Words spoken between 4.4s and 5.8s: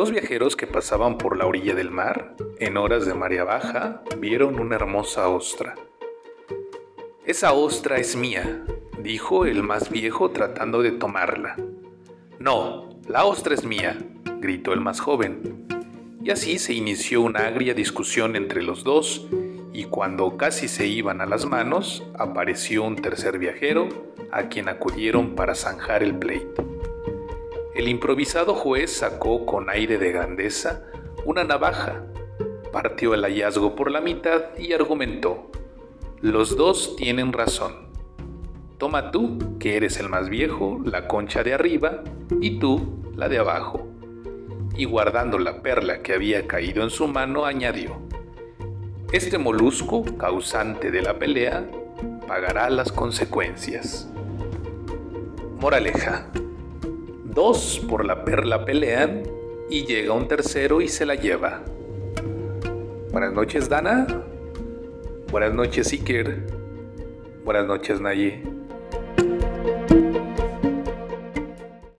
una hermosa ostra.